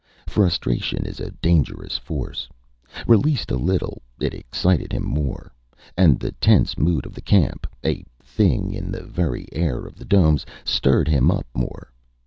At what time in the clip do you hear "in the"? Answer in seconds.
8.73-9.03